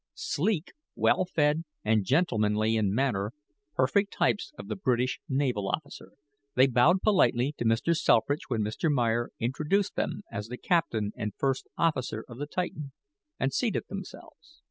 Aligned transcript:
Sleek, 0.15 0.73
well 0.95 1.25
fed, 1.25 1.63
and 1.85 2.03
gentlemanly 2.03 2.75
in 2.75 2.91
manner, 2.91 3.33
perfect 3.75 4.11
types 4.11 4.51
of 4.57 4.67
the 4.67 4.75
British 4.75 5.19
naval 5.29 5.69
officer, 5.69 6.13
they 6.55 6.65
bowed 6.65 7.03
politely 7.03 7.53
to 7.59 7.65
Mr. 7.65 7.95
Selfridge 7.95 8.49
when 8.49 8.61
Mr. 8.63 8.91
Meyer 8.91 9.29
introduced 9.39 9.93
them 9.95 10.23
as 10.31 10.47
the 10.47 10.57
captain 10.57 11.11
and 11.15 11.35
first 11.37 11.67
officer 11.77 12.25
of 12.27 12.39
the 12.39 12.47
Titan, 12.47 12.93
and 13.39 13.53
seated 13.53 13.83
themselves. 13.89 14.59